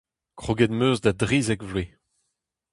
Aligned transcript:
Kroget 0.39 0.71
'm 0.73 0.83
eus 0.87 0.99
da 1.03 1.11
drizek 1.21 1.61
vloaz. 1.69 1.89